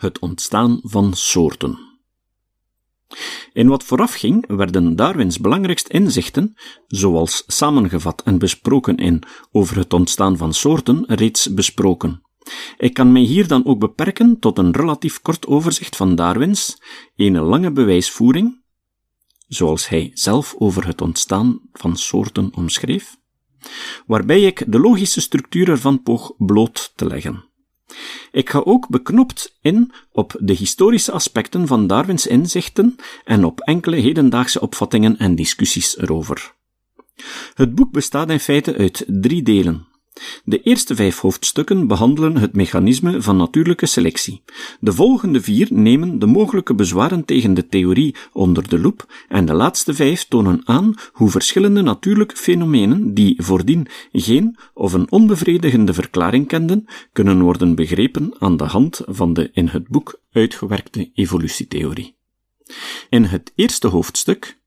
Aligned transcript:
Het 0.00 0.18
ontstaan 0.18 0.78
van 0.82 1.14
soorten. 1.14 1.78
In 3.52 3.68
wat 3.68 3.84
voorafging 3.84 4.44
werden 4.46 4.96
Darwins 4.96 5.38
belangrijkste 5.38 5.92
inzichten, 5.92 6.54
zoals 6.86 7.44
samengevat 7.46 8.22
en 8.22 8.38
besproken 8.38 8.96
in 8.96 9.22
Over 9.52 9.76
het 9.76 9.92
ontstaan 9.92 10.36
van 10.36 10.54
soorten, 10.54 11.04
reeds 11.06 11.54
besproken. 11.54 12.22
Ik 12.76 12.94
kan 12.94 13.12
mij 13.12 13.22
hier 13.22 13.46
dan 13.46 13.66
ook 13.66 13.78
beperken 13.78 14.38
tot 14.38 14.58
een 14.58 14.72
relatief 14.72 15.20
kort 15.20 15.46
overzicht 15.46 15.96
van 15.96 16.14
Darwins, 16.14 16.82
een 17.16 17.38
lange 17.38 17.72
bewijsvoering, 17.72 18.62
zoals 19.48 19.88
hij 19.88 20.10
zelf 20.14 20.54
over 20.58 20.86
het 20.86 21.00
ontstaan 21.00 21.60
van 21.72 21.96
soorten 21.96 22.54
omschreef, 22.54 23.16
waarbij 24.06 24.42
ik 24.42 24.64
de 24.72 24.78
logische 24.78 25.20
structuur 25.20 25.68
ervan 25.68 26.02
poog 26.02 26.32
bloot 26.36 26.92
te 26.94 27.06
leggen. 27.06 27.49
Ik 28.32 28.50
ga 28.50 28.58
ook 28.58 28.88
beknopt 28.88 29.58
in 29.60 29.92
op 30.12 30.36
de 30.38 30.52
historische 30.52 31.12
aspecten 31.12 31.66
van 31.66 31.86
Darwins 31.86 32.26
inzichten 32.26 32.96
en 33.24 33.44
op 33.44 33.60
enkele 33.60 33.96
hedendaagse 33.96 34.60
opvattingen 34.60 35.16
en 35.18 35.34
discussies 35.34 35.98
erover. 35.98 36.54
Het 37.54 37.74
boek 37.74 37.92
bestaat 37.92 38.30
in 38.30 38.40
feite 38.40 38.76
uit 38.76 39.04
drie 39.06 39.42
delen. 39.42 39.89
De 40.44 40.62
eerste 40.62 40.94
vijf 40.94 41.18
hoofdstukken 41.18 41.86
behandelen 41.86 42.36
het 42.36 42.54
mechanisme 42.54 43.22
van 43.22 43.36
natuurlijke 43.36 43.86
selectie. 43.86 44.42
De 44.80 44.92
volgende 44.92 45.40
vier 45.40 45.68
nemen 45.70 46.18
de 46.18 46.26
mogelijke 46.26 46.74
bezwaren 46.74 47.24
tegen 47.24 47.54
de 47.54 47.66
theorie 47.66 48.14
onder 48.32 48.68
de 48.68 48.78
loep 48.78 49.24
en 49.28 49.44
de 49.44 49.52
laatste 49.52 49.94
vijf 49.94 50.24
tonen 50.24 50.60
aan 50.64 50.94
hoe 51.12 51.30
verschillende 51.30 51.82
natuurlijke 51.82 52.36
fenomenen, 52.36 53.14
die 53.14 53.42
voordien 53.42 53.86
geen 54.12 54.58
of 54.74 54.92
een 54.92 55.10
onbevredigende 55.10 55.94
verklaring 55.94 56.46
kenden, 56.46 56.84
kunnen 57.12 57.40
worden 57.40 57.74
begrepen 57.74 58.34
aan 58.38 58.56
de 58.56 58.64
hand 58.64 59.00
van 59.06 59.32
de 59.32 59.50
in 59.52 59.66
het 59.66 59.88
boek 59.88 60.20
uitgewerkte 60.32 61.10
evolutietheorie. 61.14 62.16
In 63.08 63.24
het 63.24 63.52
eerste 63.54 63.88
hoofdstuk, 63.88 64.58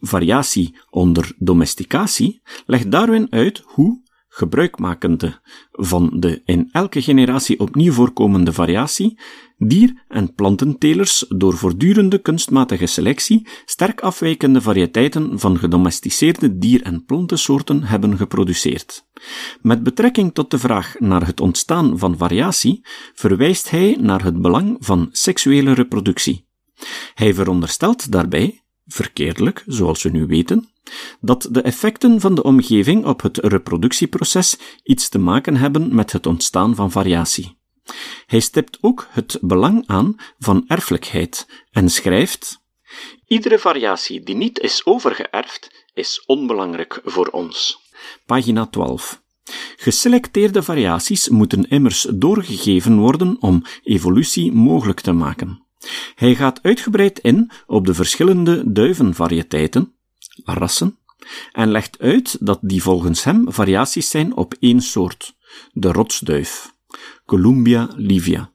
variatie 0.00 0.76
onder 0.90 1.32
domesticatie, 1.38 2.40
legt 2.66 2.90
Darwin 2.90 3.26
uit 3.30 3.62
hoe 3.64 4.04
gebruikmakende 4.36 5.40
van 5.70 6.10
de 6.14 6.42
in 6.44 6.68
elke 6.72 7.02
generatie 7.02 7.60
opnieuw 7.60 7.92
voorkomende 7.92 8.52
variatie, 8.52 9.18
dier- 9.58 10.04
en 10.08 10.34
plantentelers 10.34 11.24
door 11.28 11.56
voortdurende 11.56 12.18
kunstmatige 12.18 12.86
selectie 12.86 13.46
sterk 13.64 14.00
afwijkende 14.00 14.60
variëteiten 14.60 15.38
van 15.38 15.58
gedomesticeerde 15.58 16.58
dier- 16.58 16.82
en 16.82 17.04
plantensoorten 17.04 17.82
hebben 17.82 18.16
geproduceerd. 18.16 19.06
Met 19.60 19.82
betrekking 19.82 20.34
tot 20.34 20.50
de 20.50 20.58
vraag 20.58 20.94
naar 20.98 21.26
het 21.26 21.40
ontstaan 21.40 21.98
van 21.98 22.16
variatie 22.16 22.80
verwijst 23.14 23.70
hij 23.70 23.96
naar 24.00 24.24
het 24.24 24.40
belang 24.40 24.76
van 24.80 25.08
seksuele 25.10 25.72
reproductie. 25.72 26.46
Hij 27.14 27.34
veronderstelt 27.34 28.12
daarbij, 28.12 28.64
verkeerdelijk, 28.86 29.62
zoals 29.66 30.02
we 30.02 30.08
nu 30.08 30.26
weten, 30.26 30.68
dat 31.20 31.48
de 31.50 31.60
effecten 31.60 32.20
van 32.20 32.34
de 32.34 32.42
omgeving 32.42 33.04
op 33.04 33.22
het 33.22 33.36
reproductieproces 33.36 34.58
iets 34.82 35.08
te 35.08 35.18
maken 35.18 35.56
hebben 35.56 35.94
met 35.94 36.12
het 36.12 36.26
ontstaan 36.26 36.74
van 36.74 36.90
variatie. 36.90 37.56
Hij 38.26 38.40
stipt 38.40 38.78
ook 38.80 39.06
het 39.10 39.38
belang 39.40 39.82
aan 39.86 40.16
van 40.38 40.64
erfelijkheid 40.66 41.46
en 41.70 41.90
schrijft: 41.90 42.60
Iedere 43.26 43.58
variatie 43.58 44.22
die 44.22 44.34
niet 44.34 44.58
is 44.60 44.86
overgeërfd, 44.86 45.86
is 45.94 46.22
onbelangrijk 46.26 47.00
voor 47.04 47.26
ons. 47.26 47.80
Pagina 48.26 48.66
12. 48.66 49.22
Geselecteerde 49.76 50.62
variaties 50.62 51.28
moeten 51.28 51.68
immers 51.68 52.06
doorgegeven 52.14 52.98
worden 52.98 53.36
om 53.40 53.62
evolutie 53.82 54.52
mogelijk 54.52 55.00
te 55.00 55.12
maken. 55.12 55.64
Hij 56.14 56.34
gaat 56.34 56.62
uitgebreid 56.62 57.18
in 57.18 57.50
op 57.66 57.86
de 57.86 57.94
verschillende 57.94 58.72
duivenvariëteiten, 58.72 59.95
rassen, 60.44 60.98
en 61.52 61.70
legt 61.70 61.98
uit 61.98 62.36
dat 62.40 62.58
die 62.62 62.82
volgens 62.82 63.24
hem 63.24 63.52
variaties 63.52 64.10
zijn 64.10 64.36
op 64.36 64.54
één 64.60 64.80
soort, 64.80 65.34
de 65.72 65.92
rotsduif, 65.92 66.72
Columbia 67.26 67.88
livia. 67.96 68.50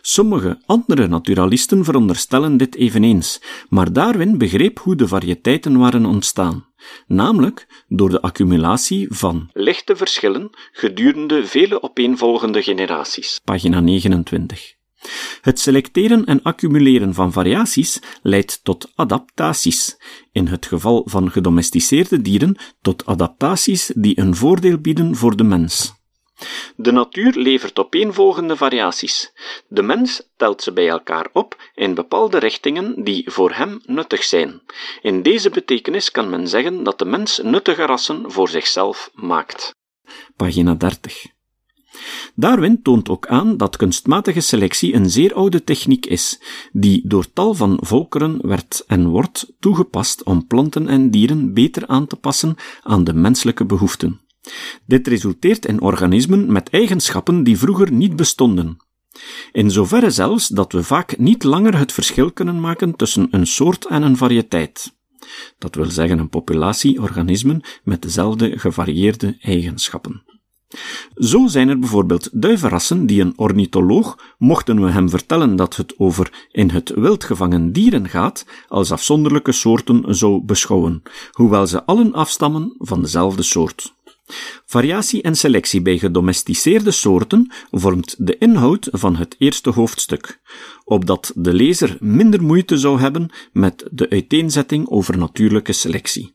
Sommige 0.00 0.60
andere 0.66 1.06
naturalisten 1.06 1.84
veronderstellen 1.84 2.56
dit 2.56 2.74
eveneens, 2.74 3.40
maar 3.68 3.92
Darwin 3.92 4.38
begreep 4.38 4.78
hoe 4.78 4.96
de 4.96 5.08
variëteiten 5.08 5.78
waren 5.78 6.06
ontstaan, 6.06 6.66
namelijk 7.06 7.84
door 7.88 8.10
de 8.10 8.20
accumulatie 8.20 9.06
van 9.10 9.50
lichte 9.52 9.96
verschillen 9.96 10.50
gedurende 10.72 11.46
vele 11.46 11.82
opeenvolgende 11.82 12.62
generaties. 12.62 13.40
Pagina 13.44 13.80
29. 13.80 14.73
Het 15.40 15.60
selecteren 15.60 16.24
en 16.24 16.42
accumuleren 16.42 17.14
van 17.14 17.32
variaties 17.32 18.00
leidt 18.22 18.60
tot 18.64 18.92
adaptaties, 18.94 19.96
in 20.32 20.46
het 20.46 20.66
geval 20.66 21.02
van 21.06 21.30
gedomesticeerde 21.30 22.22
dieren 22.22 22.56
tot 22.82 23.06
adaptaties 23.06 23.92
die 23.94 24.18
een 24.18 24.36
voordeel 24.36 24.78
bieden 24.78 25.16
voor 25.16 25.36
de 25.36 25.44
mens. 25.44 25.92
De 26.76 26.92
natuur 26.92 27.32
levert 27.36 27.78
opeenvolgende 27.78 28.56
variaties. 28.56 29.32
De 29.68 29.82
mens 29.82 30.28
telt 30.36 30.62
ze 30.62 30.72
bij 30.72 30.88
elkaar 30.88 31.28
op 31.32 31.70
in 31.74 31.94
bepaalde 31.94 32.38
richtingen 32.38 33.04
die 33.04 33.30
voor 33.30 33.52
hem 33.52 33.80
nuttig 33.84 34.24
zijn. 34.24 34.62
In 35.02 35.22
deze 35.22 35.50
betekenis 35.50 36.10
kan 36.10 36.30
men 36.30 36.48
zeggen 36.48 36.82
dat 36.82 36.98
de 36.98 37.04
mens 37.04 37.40
nuttige 37.42 37.84
rassen 37.84 38.32
voor 38.32 38.48
zichzelf 38.48 39.10
maakt. 39.14 39.74
Pagina 40.36 40.74
30. 40.74 41.33
Darwin 42.34 42.82
toont 42.82 43.08
ook 43.08 43.26
aan 43.26 43.56
dat 43.56 43.76
kunstmatige 43.76 44.40
selectie 44.40 44.94
een 44.94 45.10
zeer 45.10 45.34
oude 45.34 45.64
techniek 45.64 46.06
is, 46.06 46.40
die 46.72 47.02
door 47.06 47.32
tal 47.32 47.54
van 47.54 47.78
volkeren 47.80 48.46
werd 48.46 48.84
en 48.86 49.08
wordt 49.08 49.52
toegepast 49.60 50.22
om 50.22 50.46
planten 50.46 50.88
en 50.88 51.10
dieren 51.10 51.54
beter 51.54 51.86
aan 51.86 52.06
te 52.06 52.16
passen 52.16 52.56
aan 52.82 53.04
de 53.04 53.14
menselijke 53.14 53.64
behoeften. 53.64 54.20
Dit 54.86 55.08
resulteert 55.08 55.66
in 55.66 55.80
organismen 55.80 56.52
met 56.52 56.70
eigenschappen 56.70 57.44
die 57.44 57.58
vroeger 57.58 57.92
niet 57.92 58.16
bestonden. 58.16 58.76
In 59.52 59.70
zoverre 59.70 60.10
zelfs 60.10 60.48
dat 60.48 60.72
we 60.72 60.82
vaak 60.82 61.18
niet 61.18 61.42
langer 61.42 61.78
het 61.78 61.92
verschil 61.92 62.32
kunnen 62.32 62.60
maken 62.60 62.96
tussen 62.96 63.28
een 63.30 63.46
soort 63.46 63.86
en 63.86 64.02
een 64.02 64.16
variëteit. 64.16 64.94
Dat 65.58 65.74
wil 65.74 65.90
zeggen 65.90 66.18
een 66.18 66.28
populatie 66.28 67.00
organismen 67.02 67.60
met 67.84 68.02
dezelfde 68.02 68.58
gevarieerde 68.58 69.36
eigenschappen. 69.40 70.33
Zo 71.14 71.46
zijn 71.46 71.68
er 71.68 71.78
bijvoorbeeld 71.78 72.28
duivenrassen 72.32 73.06
die 73.06 73.20
een 73.20 73.32
ornitholoog, 73.36 74.18
mochten 74.38 74.82
we 74.82 74.90
hem 74.90 75.08
vertellen 75.08 75.56
dat 75.56 75.76
het 75.76 75.94
over 75.98 76.46
in 76.50 76.70
het 76.70 76.92
wild 76.94 77.24
gevangen 77.24 77.72
dieren 77.72 78.08
gaat, 78.08 78.46
als 78.68 78.92
afzonderlijke 78.92 79.52
soorten 79.52 80.14
zou 80.14 80.42
beschouwen, 80.42 81.02
hoewel 81.32 81.66
ze 81.66 81.84
allen 81.84 82.12
afstammen 82.12 82.74
van 82.78 83.00
dezelfde 83.00 83.42
soort. 83.42 83.94
Variatie 84.66 85.22
en 85.22 85.36
selectie 85.36 85.82
bij 85.82 85.98
gedomesticeerde 85.98 86.90
soorten 86.90 87.52
vormt 87.70 88.14
de 88.18 88.38
inhoud 88.38 88.88
van 88.90 89.16
het 89.16 89.34
eerste 89.38 89.70
hoofdstuk, 89.70 90.40
opdat 90.84 91.32
de 91.34 91.52
lezer 91.52 91.96
minder 92.00 92.42
moeite 92.42 92.78
zou 92.78 93.00
hebben 93.00 93.30
met 93.52 93.88
de 93.90 94.10
uiteenzetting 94.10 94.88
over 94.88 95.18
natuurlijke 95.18 95.72
selectie. 95.72 96.34